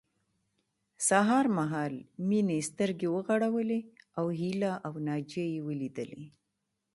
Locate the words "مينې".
2.27-2.57